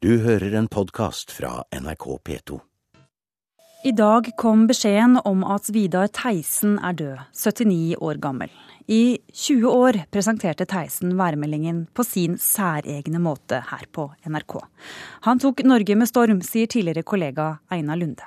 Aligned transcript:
Du 0.00 0.14
hører 0.24 0.54
en 0.56 0.64
podkast 0.64 1.28
fra 1.36 1.58
NRK 1.76 2.04
P2. 2.24 2.56
I 3.84 3.90
dag 3.92 4.30
kom 4.40 4.62
beskjeden 4.70 5.18
om 5.28 5.42
at 5.44 5.68
Vidar 5.76 6.08
Theisen 6.16 6.78
er 6.80 6.96
død, 6.96 7.18
79 7.36 7.98
år 8.00 8.16
gammel. 8.22 8.48
I 8.88 9.18
20 9.28 9.68
år 9.68 9.98
presenterte 10.08 10.64
Theisen 10.64 11.12
værmeldingen 11.20 11.82
på 11.92 12.08
sin 12.08 12.40
særegne 12.40 13.20
måte 13.20 13.60
her 13.68 13.84
på 13.92 14.08
NRK. 14.24 14.56
Han 15.28 15.44
tok 15.44 15.60
Norge 15.68 16.00
med 16.00 16.08
storm, 16.08 16.40
sier 16.48 16.72
tidligere 16.72 17.04
kollega 17.04 17.52
Einar 17.68 18.00
Lunde. 18.00 18.24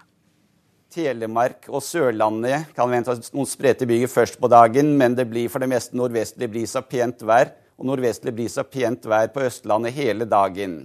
Telemark 0.94 1.72
og 1.74 1.82
Sørlandet 1.82 2.70
kan 2.78 2.94
vente 2.94 3.18
noen 3.34 3.50
spredte 3.50 3.90
byger 3.90 4.14
først 4.14 4.38
på 4.38 4.54
dagen, 4.60 4.94
men 5.02 5.18
det 5.18 5.26
blir 5.26 5.50
for 5.50 5.58
det 5.58 5.74
meste 5.74 5.98
nordvestlig 5.98 6.54
bris 6.54 6.78
og 6.78 6.86
pent 6.94 7.26
vær. 7.26 7.56
Og 7.82 7.90
nordvestlig 7.90 8.38
bris 8.38 8.62
og 8.62 8.70
pent 8.70 9.10
vær 9.10 9.34
på 9.34 9.50
Østlandet 9.50 9.98
hele 9.98 10.30
dagen. 10.30 10.84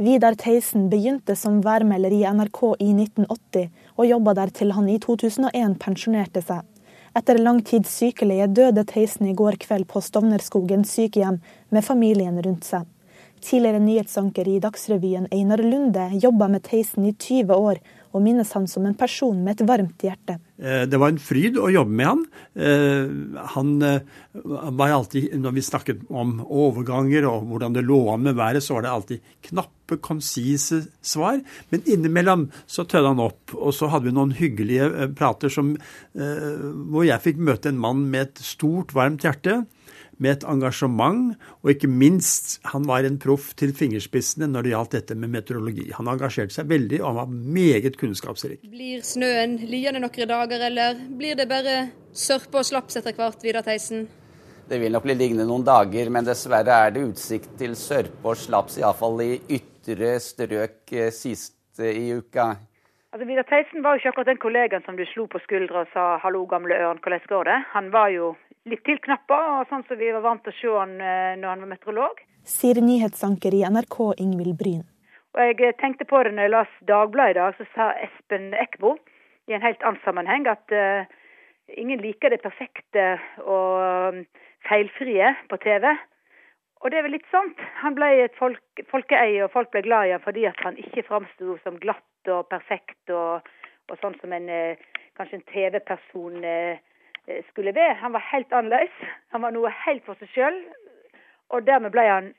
Vidar 0.00 0.32
Theisen 0.34 0.86
begynte 0.88 1.34
som 1.36 1.58
værmelder 1.60 2.14
i 2.16 2.22
NRK 2.24 2.60
i 2.80 2.86
1980, 2.94 3.66
og 4.00 4.06
jobba 4.08 4.32
der 4.38 4.52
til 4.56 4.72
han 4.72 4.86
i 4.88 4.94
2001 4.96 5.74
pensjonerte 5.82 6.40
seg. 6.40 6.62
Etter 7.20 7.36
lang 7.36 7.58
tids 7.68 7.92
sykeleie 8.00 8.46
døde 8.48 8.86
Theisen 8.88 9.28
i 9.28 9.34
går 9.36 9.58
kveld 9.60 9.84
på 9.90 10.00
Stovnerskogen 10.00 10.86
sykehjem 10.88 11.36
med 11.68 11.84
familien 11.84 12.40
rundt 12.40 12.64
seg. 12.64 12.88
Tidligere 13.44 13.82
nyhetsanker 13.84 14.48
i 14.48 14.56
Dagsrevyen 14.64 15.28
Einar 15.36 15.60
Lunde 15.60 16.08
jobba 16.16 16.48
med 16.48 16.64
Theisen 16.64 17.04
i 17.04 17.12
20 17.12 17.52
år, 17.60 17.84
og 18.10 18.22
minnes 18.24 18.50
han 18.56 18.66
som 18.70 18.86
en 18.88 18.96
person 18.98 19.38
med 19.44 19.56
et 19.56 19.66
varmt 19.68 20.02
hjerte. 20.02 20.38
Eh, 20.58 20.82
det 20.90 20.98
var 21.00 21.12
en 21.12 21.20
fryd 21.22 21.58
å 21.60 21.70
jobbe 21.72 21.94
med 21.94 22.08
han. 22.08 22.22
Eh, 22.58 23.12
han 23.54 23.74
eh, 23.86 24.00
var 24.32 24.94
alltid, 24.96 25.30
Når 25.40 25.56
vi 25.56 25.62
snakket 25.64 26.02
om 26.10 26.40
overganger 26.44 27.28
og 27.30 27.46
hvordan 27.50 27.76
det 27.76 27.86
lå 27.86 28.00
an 28.12 28.26
med 28.26 28.38
været, 28.38 28.64
så 28.64 28.76
var 28.76 28.86
det 28.86 28.94
alltid 28.94 29.34
knappe, 29.50 29.98
konsise 30.02 30.82
svar. 31.02 31.40
Men 31.70 31.86
innimellom 31.86 32.48
så 32.66 32.84
tødde 32.84 33.14
han 33.14 33.22
opp, 33.22 33.54
og 33.54 33.74
så 33.74 33.90
hadde 33.90 34.10
vi 34.10 34.14
noen 34.14 34.36
hyggelige 34.38 35.10
prater 35.18 35.50
som, 35.50 35.72
hvor 36.14 37.02
jeg 37.02 37.24
fikk 37.24 37.42
møte 37.42 37.72
en 37.72 37.80
mann 37.82 38.04
med 38.12 38.28
et 38.28 38.42
stort, 38.46 38.94
varmt 38.94 39.26
hjerte 39.26 39.64
med 40.20 40.36
et 40.36 40.46
engasjement, 40.52 41.34
og 41.64 41.72
ikke 41.72 41.88
minst, 41.88 42.58
han 42.68 42.86
var 42.88 43.08
en 43.08 43.18
proff 43.20 43.50
til 43.58 43.72
fingerspissene 43.76 44.48
når 44.50 44.66
det 44.66 44.74
gjaldt 44.74 44.96
dette 44.98 45.16
med 45.16 45.32
meteorologi. 45.32 45.88
Han 45.96 46.10
engasjerte 46.12 46.54
seg 46.54 46.68
veldig, 46.70 47.00
og 47.00 47.08
han 47.08 47.18
var 47.22 47.34
meget 47.58 47.98
kunnskapsrik. 48.00 48.62
Blir 48.68 49.04
snøen 49.06 49.56
liende 49.64 50.02
noen 50.04 50.30
dager, 50.30 50.66
eller 50.68 51.00
blir 51.18 51.38
det 51.40 51.48
bare 51.50 51.76
sørpe 52.12 52.60
og 52.60 52.68
slaps 52.68 53.00
etter 53.00 53.16
hvert, 53.16 53.40
Vidar 53.44 53.64
Theisen? 53.66 54.08
Det 54.70 54.78
vil 54.78 54.92
nok 54.94 55.02
bli 55.02 55.16
liggende 55.18 55.48
noen 55.48 55.64
dager, 55.66 56.12
men 56.14 56.26
dessverre 56.28 56.76
er 56.86 56.92
det 56.94 57.08
utsikt 57.08 57.56
til 57.58 57.72
sørpe 57.78 58.34
og 58.34 58.38
slaps, 58.38 58.78
iallfall 58.78 59.18
i 59.24 59.32
ytre 59.56 60.18
strøk 60.22 60.92
eh, 60.94 61.10
sist 61.14 61.80
i 61.80 62.12
uka. 62.12 62.52
Altså, 63.10 63.26
Vidar 63.26 63.48
Theisen 63.48 63.82
var 63.82 63.96
jo 63.96 64.04
ikke 64.04 64.12
akkurat 64.12 64.28
den 64.30 64.44
kollegaen 64.44 64.84
som 64.86 64.94
du 64.94 65.02
slo 65.10 65.24
på 65.26 65.40
skuldra 65.42 65.82
og 65.82 65.90
sa 65.94 66.20
'hallo, 66.22 66.44
gamle 66.46 66.76
ørn, 66.76 67.00
hvordan 67.02 67.26
går 67.32 67.44
det'? 67.48 67.64
Han 67.72 67.90
var 67.90 68.08
jo 68.14 68.36
litt 68.68 68.82
tilknappa, 68.84 69.64
sånn 69.70 69.84
som 69.88 69.98
vi 70.00 70.10
var 70.12 70.24
vant 70.24 70.42
til 70.44 70.52
å 70.52 70.58
se 70.58 70.72
han 70.74 70.96
eh, 71.00 71.36
når 71.40 71.48
han 71.52 71.62
var 71.64 71.70
meteorolog. 71.72 72.20
Sier 72.46 72.80
nyhetsanker 72.84 73.54
i 73.56 73.62
NRK 73.68 73.96
Ingvild 74.20 74.58
Bryn. 74.60 74.84
Og 75.36 75.40
Jeg 75.44 75.60
eh, 75.64 75.78
tenkte 75.80 76.06
på 76.08 76.20
det 76.24 76.34
når 76.34 76.48
jeg 76.48 76.54
las 76.56 76.76
Dagbladet 76.90 77.36
i 77.36 77.38
dag, 77.40 77.56
så 77.56 77.68
sa 77.74 77.88
Espen 78.04 78.52
Eckbo 78.58 78.96
i 79.48 79.56
en 79.56 79.64
helt 79.64 79.82
annen 79.86 80.02
sammenheng 80.04 80.44
at 80.46 80.70
uh, 80.70 81.08
ingen 81.74 81.98
liker 81.98 82.30
det 82.30 82.38
perfekte 82.44 83.16
og 83.40 84.12
um, 84.14 84.20
feilfrie 84.68 85.32
på 85.50 85.58
TV. 85.64 85.88
Og 86.80 86.92
det 86.92 87.00
er 87.00 87.06
vel 87.08 87.16
litt 87.16 87.26
sant. 87.32 87.58
Han 87.80 87.96
ble 87.96 88.12
et 88.22 88.36
folk, 88.38 88.62
folkeeie, 88.92 89.40
og 89.42 89.50
folk 89.50 89.72
ble 89.72 89.82
glad 89.88 90.06
i 90.06 90.14
ham 90.14 90.22
fordi 90.22 90.46
at 90.46 90.60
han 90.62 90.78
ikke 90.78 91.02
framsto 91.08 91.56
som 91.64 91.80
glatt 91.82 92.30
og 92.30 92.46
perfekt 92.52 93.10
og, 93.10 93.48
og 93.90 93.98
sånn 94.04 94.14
som 94.20 94.36
en 94.36 94.46
kanskje 95.18 95.40
en 95.40 95.48
TV-person 95.50 96.46
Eh, 96.46 96.78
skulle 97.50 97.74
være. 97.74 97.96
Han 98.02 98.12
var 98.16 98.24
helt 98.32 98.52
annerledes. 98.52 99.00
Han 99.32 99.42
var 99.42 99.54
noe 99.56 99.72
helt 99.86 100.04
for 100.06 100.18
seg 100.20 100.30
sjøl. 100.34 100.60
Og 101.50 101.66
dermed 101.66 101.92
ble 101.94 102.06
han 102.06 102.30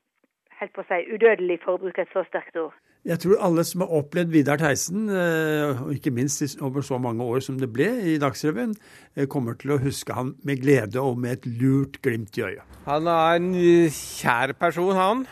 helt 0.61 0.73
på 0.77 0.85
seg 0.87 1.09
udødelig, 1.09 1.59
for 1.63 1.75
å 1.75 1.81
bruke 1.81 2.05
et 2.05 2.13
så 2.13 2.23
sterkt 2.29 2.59
ord. 2.61 2.75
Jeg 3.01 3.17
tror 3.23 3.39
alle 3.41 3.63
som 3.65 3.81
har 3.81 3.93
opplevd 3.97 4.29
Vidar 4.29 4.59
Theisen, 4.61 5.07
eh, 5.09 5.79
og 5.81 5.95
ikke 5.95 6.13
minst 6.13 6.43
over 6.61 6.85
så 6.85 6.99
mange 7.01 7.25
år 7.25 7.41
som 7.41 7.57
det 7.57 7.71
ble 7.73 7.87
i 8.11 8.19
Dagsrevyen, 8.21 8.75
eh, 9.15 9.25
kommer 9.25 9.57
til 9.57 9.73
å 9.73 9.79
huske 9.81 10.13
han 10.13 10.35
med 10.45 10.61
glede 10.61 11.01
og 11.01 11.17
med 11.17 11.39
et 11.39 11.47
lurt 11.49 11.97
glimt 12.05 12.37
i 12.37 12.45
øyet. 12.45 12.77
Han 12.85 13.09
er 13.09 13.39
en 13.39 13.51
kjær 13.89 14.53
person, 14.53 14.93
han. 14.93 15.25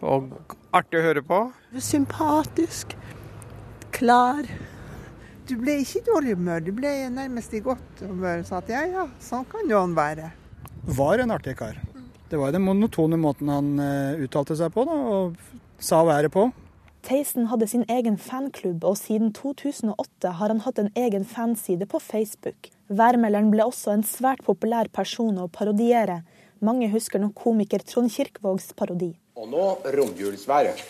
Og 0.00 0.30
artig 0.72 1.00
å 1.00 1.06
høre 1.08 1.26
på. 1.26 1.42
Sympatisk. 1.74 2.94
Klar. 3.90 4.46
Du 5.48 5.54
ble 5.56 5.78
ikke 5.80 6.02
i 6.02 6.04
dårlig 6.04 6.34
humør, 6.36 6.60
du 6.60 6.74
ble 6.76 6.90
nærmest 7.08 7.54
i 7.56 7.62
godt 7.64 8.02
humør. 8.04 8.42
Sa 8.44 8.58
at 8.60 8.68
ja 8.68 8.82
ja, 8.84 9.06
sånn 9.24 9.46
kan 9.48 9.70
jo 9.70 9.78
han 9.80 9.94
være. 9.96 10.26
Var 10.98 11.22
en 11.24 11.32
artig 11.32 11.54
kar. 11.56 11.78
Det 12.28 12.36
var 12.36 12.52
den 12.52 12.66
monotone 12.66 13.16
måten 13.16 13.48
han 13.48 13.70
uh, 13.80 14.20
uttalte 14.20 14.58
seg 14.58 14.74
på 14.74 14.84
da, 14.84 14.92
og 14.92 15.38
sa 15.80 16.02
været 16.04 16.34
på. 16.34 16.50
Theisen 17.08 17.48
hadde 17.48 17.68
sin 17.70 17.86
egen 17.88 18.18
fanklubb, 18.20 18.84
og 18.84 18.98
siden 19.00 19.32
2008 19.32 20.34
har 20.36 20.52
han 20.52 20.60
hatt 20.66 20.82
en 20.82 20.90
egen 21.00 21.24
fanside 21.24 21.88
på 21.88 22.02
Facebook. 22.04 22.68
Værmelderen 22.92 23.48
ble 23.54 23.64
også 23.64 23.94
en 23.94 24.04
svært 24.04 24.44
populær 24.44 24.92
person 24.92 25.40
å 25.40 25.48
parodiere. 25.48 26.20
Mange 26.60 26.90
husker 26.92 27.22
nok 27.22 27.38
komiker 27.40 27.80
Trond 27.88 28.12
Kirkvågs 28.12 28.74
parodi. 28.76 29.14
Og 29.38 29.48
nå 29.48 29.64
romjulsværet. 29.96 30.84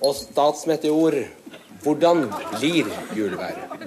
Og 0.00 0.16
statsmeteor 0.16 1.18
hvordan 1.82 2.26
blir 2.58 2.88
juleværet? 3.16 3.86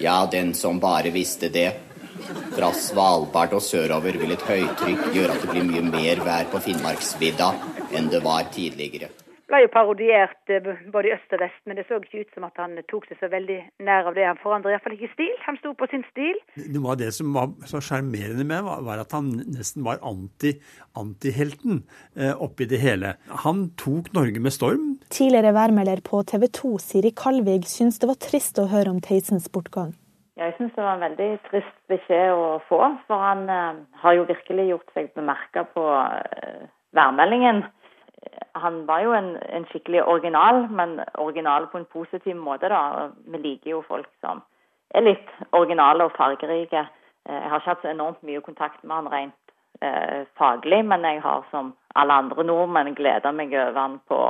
Ja, 0.00 0.28
den 0.30 0.54
som 0.54 0.80
bare 0.80 1.10
visste 1.14 1.48
det. 1.48 1.72
Fra 2.54 2.70
Svalbard 2.72 3.52
og 3.56 3.62
sørover 3.62 4.16
vil 4.20 4.32
et 4.34 4.46
høytrykk 4.46 5.10
gjøre 5.14 5.34
at 5.34 5.42
det 5.42 5.50
blir 5.50 5.66
mye 5.66 5.84
mer 5.88 6.22
vær 6.24 6.48
på 6.52 6.62
Finnmarksvidda 6.62 7.50
enn 7.94 8.10
det 8.10 8.22
var 8.24 8.48
tidligere 8.54 9.10
ble 9.54 9.64
jo 9.64 9.70
parodiert 9.72 10.52
eh, 10.52 10.66
både 10.92 11.10
i 11.10 11.14
øst 11.14 11.34
og 11.36 11.42
vest, 11.44 11.60
men 11.66 11.78
det 11.78 11.86
så 11.88 12.00
ikke 12.00 12.24
ut 12.24 12.34
som 12.34 12.46
at 12.48 12.58
han 12.60 12.76
tok 12.90 13.06
seg 13.08 13.20
så 13.20 13.30
veldig 13.32 13.58
nær 13.86 14.10
av 14.10 14.18
det. 14.18 14.26
Han 14.26 14.40
forandret 14.42 14.74
iallfall 14.74 14.96
ikke 14.96 15.12
stil. 15.14 15.32
Han 15.46 15.58
sto 15.60 15.74
på 15.78 15.88
sin 15.92 16.04
stil. 16.10 16.38
Det 16.58 16.82
var 16.82 16.98
det 17.00 17.12
som 17.16 17.30
var 17.36 17.52
så 17.70 17.80
sjarmerende 17.84 18.46
med, 18.48 18.66
var 18.66 19.02
at 19.02 19.14
han 19.14 19.30
nesten 19.54 19.86
var 19.86 20.02
anti, 20.06 20.56
antihelten 20.98 21.84
eh, 22.18 22.34
oppi 22.34 22.68
det 22.70 22.82
hele. 22.82 23.14
Han 23.44 23.68
tok 23.80 24.10
Norge 24.16 24.42
med 24.42 24.54
storm. 24.54 24.94
Tidligere 25.14 25.54
værmelder 25.54 26.02
på 26.04 26.24
TV 26.26 26.48
2, 26.60 26.76
Siri 26.82 27.14
Kalvig, 27.14 27.62
syns 27.70 28.00
det 28.02 28.10
var 28.10 28.18
trist 28.18 28.58
å 28.58 28.70
høre 28.72 28.90
om 28.90 29.02
Theisens 29.04 29.46
bortgang. 29.52 29.94
Jeg 30.40 30.56
syns 30.56 30.72
det 30.74 30.82
var 30.82 30.96
en 30.96 31.04
veldig 31.04 31.28
trist 31.46 31.76
beskjed 31.92 32.34
å 32.34 32.58
få, 32.66 32.80
for 33.06 33.22
han 33.22 33.46
eh, 33.46 33.80
har 34.02 34.18
jo 34.18 34.26
virkelig 34.26 34.66
gjort 34.72 34.96
seg 34.96 35.12
bemerka 35.14 35.62
på 35.76 35.86
eh, 35.86 36.66
værmeldingen 36.98 37.62
han 38.54 38.84
var 38.86 39.02
jo 39.04 39.14
en, 39.16 39.36
en, 39.36 39.64
skikkelig 39.70 40.04
original, 40.04 40.66
men 40.70 41.00
original 41.18 41.66
på 41.72 41.78
en 41.78 41.88
positiv 41.92 42.36
måte. 42.36 42.68
da. 42.68 43.10
Vi 43.26 43.38
liker 43.38 43.70
jo 43.70 43.82
folk 43.88 44.08
som 44.24 44.42
er 44.94 45.06
litt 45.08 45.32
originale 45.52 46.06
og 46.06 46.14
fargerike. 46.16 46.86
Eh, 47.28 47.34
jeg 47.40 47.50
har 47.50 47.62
ikke 47.62 47.72
hatt 47.72 47.86
så 47.86 47.92
enormt 47.92 48.22
mye 48.22 48.42
kontakt 48.44 48.84
med 48.84 48.96
han 48.96 49.10
rent 49.12 49.54
eh, 49.80 50.22
faglig, 50.38 50.84
men 50.86 51.06
jeg 51.06 51.22
har 51.24 51.46
som 51.50 51.74
alle 51.94 52.20
andre 52.24 52.46
nordmenn 52.46 52.94
gleda 52.94 53.32
meg 53.32 53.54
over 53.54 53.80
han 53.80 53.98
på, 54.08 54.20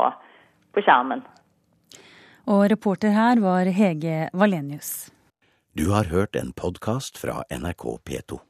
på 0.73 0.85
skjermen. 0.85 1.25
Og 2.45 2.67
reporter 2.73 3.15
her 3.17 3.41
var 3.41 3.69
Hege 3.73 4.29
Valenius. 4.37 5.11
Du 5.75 5.89
har 5.91 6.11
hørt 6.13 6.37
en 6.37 6.53
podkast 6.53 7.17
fra 7.19 7.43
NRK 7.51 7.87
P2. 8.05 8.45